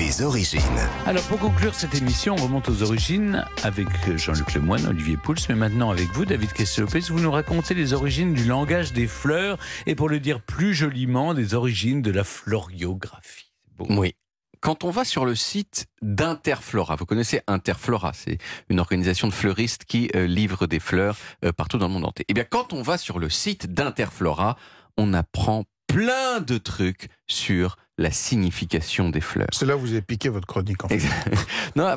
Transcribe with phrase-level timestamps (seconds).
[0.00, 0.60] les origines.
[1.04, 5.54] Alors pour conclure cette émission, on remonte aux origines avec Jean-Luc Lemoyne, Olivier Pouls, mais
[5.54, 9.94] maintenant avec vous, David Kesselopez, vous nous racontez les origines du langage des fleurs et
[9.94, 13.52] pour le dire plus joliment, des origines de la floriographie.
[13.90, 14.14] Oui.
[14.60, 18.38] Quand on va sur le site d'Interflora, vous connaissez Interflora, c'est
[18.70, 22.24] une organisation de fleuristes qui euh, livre des fleurs euh, partout dans le monde entier.
[22.28, 24.56] Eh bien, quand on va sur le site d'Interflora,
[24.96, 29.48] on apprend plein de trucs sur la signification des fleurs.
[29.52, 31.00] C'est là où vous avez piqué votre chronique, en fait.
[31.76, 31.96] non,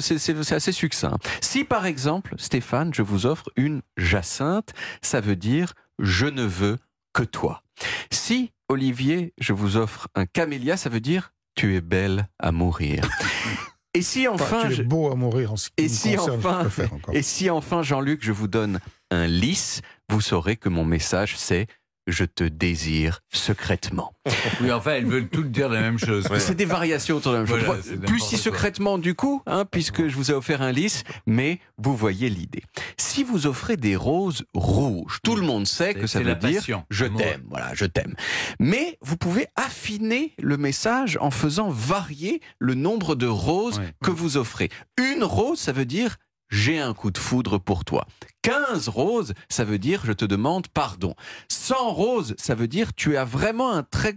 [0.00, 1.18] c'est assez succinct.
[1.40, 6.78] Si par exemple, Stéphane, je vous offre une jacinthe, ça veut dire je ne veux
[7.12, 7.62] que toi.
[8.10, 13.06] Si, Olivier, je vous offre un camélia, ça veut dire tu es belle à mourir.
[13.94, 16.66] Et si enfin, tu es beau à mourir en ce qui et si enfin,
[17.12, 21.66] et si enfin Jean-Luc, je vous donne un lys, vous saurez que mon message c'est
[22.06, 24.12] je te désire secrètement.
[24.60, 26.26] Oui, enfin, elles veulent toutes dire la même chose.
[26.38, 27.94] C'est des variations autour de la même chose.
[28.06, 31.96] Plus si secrètement du coup, hein, puisque je vous ai offert un lys, mais vous
[31.96, 32.62] voyez l'idée.
[32.96, 37.06] Si vous offrez des roses rouges, tout le monde sait que ça veut dire je
[37.06, 38.14] t'aime, voilà, je t'aime.
[38.60, 44.36] Mais vous pouvez affiner le message en faisant varier le nombre de roses que vous
[44.36, 44.68] offrez.
[44.98, 46.16] Une rose, ça veut dire
[46.52, 48.06] j'ai un coup de foudre pour toi.
[48.42, 51.14] 15 roses, ça veut dire je te demande pardon.
[51.48, 54.14] 100 roses, ça veut dire tu as vraiment un très,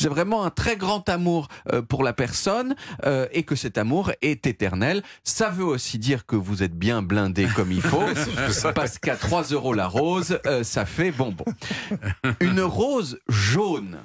[0.00, 4.46] vraiment un très grand amour euh, pour la personne euh, et que cet amour est
[4.46, 5.02] éternel.
[5.22, 8.02] Ça veut aussi dire que vous êtes bien blindé comme il faut,
[8.74, 11.44] parce qu'à 3 euros la rose, euh, ça fait bonbon.
[12.40, 13.98] Une rose jaune.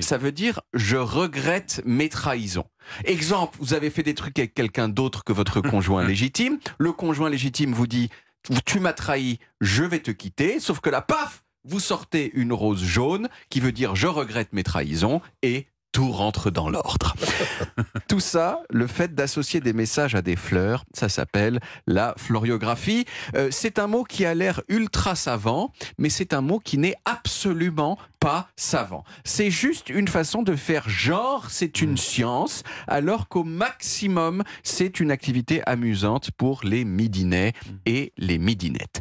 [0.00, 2.66] Ça veut dire je regrette mes trahisons.
[3.04, 6.58] Exemple, vous avez fait des trucs avec quelqu'un d'autre que votre conjoint légitime.
[6.78, 8.10] Le conjoint légitime vous dit
[8.64, 10.60] tu m'as trahi, je vais te quitter.
[10.60, 14.62] Sauf que là, paf, vous sortez une rose jaune qui veut dire je regrette mes
[14.62, 15.66] trahisons et
[15.98, 17.16] tout rentre dans l'ordre.
[18.08, 23.04] tout ça, le fait d'associer des messages à des fleurs, ça s'appelle la floriographie.
[23.34, 26.94] Euh, c'est un mot qui a l'air ultra savant, mais c'est un mot qui n'est
[27.04, 29.02] absolument pas savant.
[29.24, 31.96] C'est juste une façon de faire genre, c'est une mm.
[31.96, 37.70] science, alors qu'au maximum, c'est une activité amusante pour les midinets mm.
[37.86, 39.00] et les midinettes.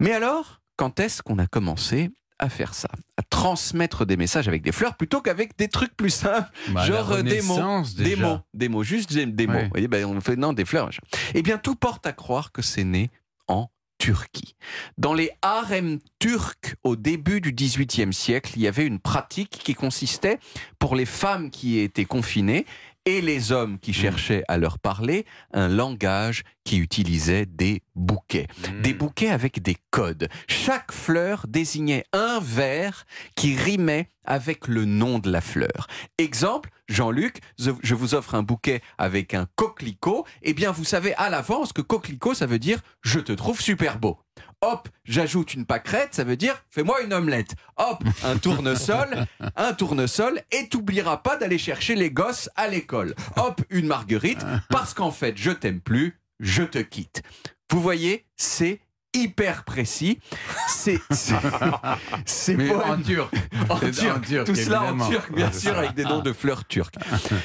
[0.00, 2.08] Mais alors, quand est-ce qu'on a commencé
[2.38, 6.10] à faire ça, à transmettre des messages avec des fleurs plutôt qu'avec des trucs plus
[6.10, 9.58] simples, bah, genre euh, des mots, des mots, des mots, juste des, mots.
[9.58, 10.90] Vous voyez, ben, on fait non des fleurs.
[11.34, 13.10] Eh bien, tout porte à croire que c'est né
[13.48, 13.68] en
[13.98, 14.54] Turquie.
[14.96, 19.74] Dans les harems turcs au début du XVIIIe siècle, il y avait une pratique qui
[19.74, 20.38] consistait,
[20.78, 22.64] pour les femmes qui étaient confinées,
[23.08, 23.94] et les hommes qui mmh.
[23.94, 25.24] cherchaient à leur parler
[25.54, 28.46] un langage qui utilisait des bouquets.
[28.58, 28.82] Mmh.
[28.82, 30.28] Des bouquets avec des codes.
[30.46, 35.86] Chaque fleur désignait un vers qui rimait avec le nom de la fleur.
[36.18, 40.26] Exemple, Jean-Luc, je vous offre un bouquet avec un coquelicot.
[40.42, 43.98] Eh bien, vous savez à l'avance que coquelicot, ça veut dire je te trouve super
[43.98, 44.18] beau.
[44.60, 47.54] Hop, j'ajoute une pâquerette, ça veut dire fais-moi une omelette.
[47.76, 49.26] Hop, un tournesol,
[49.56, 53.14] un tournesol, et t'oublieras pas d'aller chercher les gosses à l'école.
[53.36, 57.22] Hop, une marguerite, parce qu'en fait, je t'aime plus, je te quitte.
[57.70, 58.80] Vous voyez, c'est
[59.14, 60.20] hyper précis.
[60.68, 61.34] C'est c'est
[62.72, 63.34] en turc.
[63.68, 66.96] En turc, tout cela en turc, bien sûr, avec des noms de fleurs turques.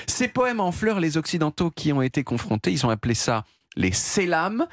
[0.08, 3.44] Ces poèmes en fleurs, les occidentaux qui ont été confrontés, ils ont appelé ça
[3.76, 4.68] les sélames.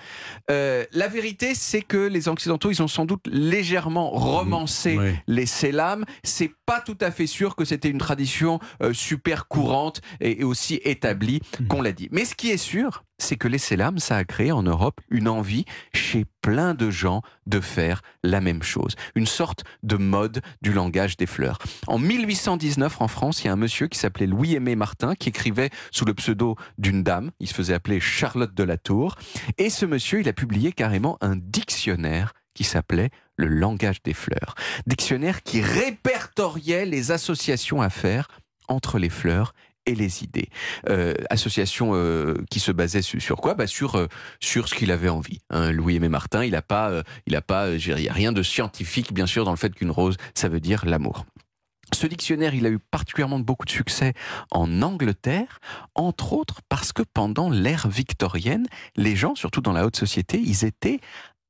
[0.51, 6.05] Euh, la vérité, c'est que les Occidentaux, ils ont sans doute légèrement romancé les sélames.
[6.23, 10.81] C'est pas tout à fait sûr que c'était une tradition euh, super courante et, aussi
[10.85, 11.67] établie hmm.
[11.67, 12.09] qu'on l'a dit.
[12.11, 15.29] Mais ce qui est sûr, c'est que les sélames, ça a créé en Europe une
[15.29, 15.65] envie
[15.95, 18.97] chez plein de gens de faire la même chose.
[19.15, 21.59] Une sorte de mode du langage des fleurs.
[21.87, 25.71] En 1819, en France, il y a un monsieur qui s'appelait Louis-Aimé Martin, qui écrivait
[25.91, 27.31] sous le pseudo d'une dame.
[27.41, 29.17] Il se faisait appeler Charlotte de la Tour.
[29.59, 34.55] Et ce monsieur, il a publié carrément un dictionnaire qui s'appelait le langage des fleurs.
[34.87, 38.29] Dictionnaire qui répertoriait les associations à faire
[38.69, 39.55] entre les fleurs
[39.87, 40.49] et les idées.
[40.89, 43.55] Euh, association euh, qui se basait sur, quoi?
[43.55, 44.07] Bah sur, euh,
[44.41, 45.41] sur ce qu'il avait envie.
[45.51, 45.73] Hein.
[45.73, 49.45] Louis-Aimé Martin, il n'a pas, il a pas, il a rien de scientifique bien sûr
[49.45, 51.25] dans le fait qu'une rose, ça veut dire l'amour.
[51.93, 54.15] Ce dictionnaire, il a eu particulièrement beaucoup de succès
[54.53, 55.61] en Angleterre,
[55.95, 58.67] entre autres parce que pendant l'ère victorienne,
[58.97, 61.01] les gens, surtout dans la haute société, ils étaient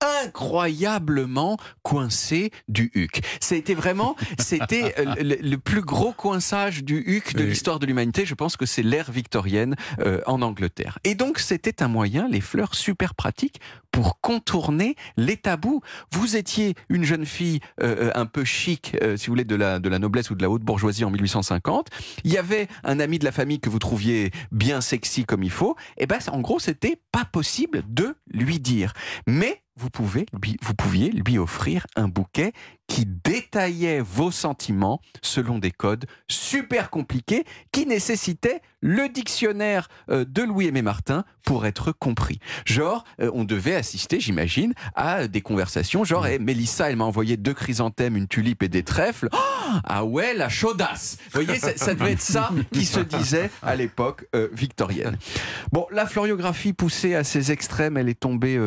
[0.01, 3.23] incroyablement coincé du HUC.
[3.41, 8.25] C'était vraiment, c'était euh, le, plus gros coinçage du HUC de l'histoire de l'humanité.
[8.25, 10.99] Je pense que c'est l'ère victorienne euh, en Angleterre.
[11.05, 13.61] Et donc c'était un moyen, les fleurs super pratiques
[13.91, 15.83] pour contourner les tabous.
[16.13, 19.89] Vous étiez une jeune fille euh, un peu chic, si vous voulez, de la, de
[19.89, 21.89] la noblesse ou de la haute bourgeoisie en 1850.
[22.25, 25.51] Il y avait un ami de la famille que vous trouviez bien sexy comme il
[25.51, 25.77] faut.
[25.99, 28.93] Et ben, en gros, c'était pas possible de lui dire.
[29.27, 32.53] Mais vous, pouviez lui offrir un bouquet
[32.87, 33.07] qui
[33.51, 40.83] détaillait vos sentiments selon des codes super compliqués qui nécessitaient le dictionnaire euh, de Louis-Aimé
[40.83, 42.39] Martin pour être compris.
[42.65, 47.05] Genre, euh, on devait assister, j'imagine, à des conversations genre, hey, eh, Mélissa, elle m'a
[47.05, 49.29] envoyé deux chrysanthèmes, une tulipe et des trèfles.
[49.33, 49.37] Oh,
[49.85, 54.27] ah ouais, la chaudasse Vous voyez, ça, devait être ça qui se disait à l'époque
[54.35, 55.19] euh, victorienne.
[55.73, 58.59] Bon, la floriographie poussée à ses extrêmes, elle est tombée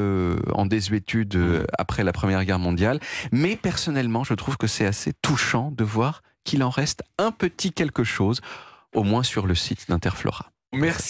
[0.54, 3.00] en désuétude après la Première Guerre mondiale.
[3.32, 7.72] Mais personnellement, je trouve que c'est assez touchant de voir qu'il en reste un petit
[7.72, 8.42] quelque chose,
[8.94, 10.52] au moins sur le site d'Interflora.
[10.74, 11.02] Merci.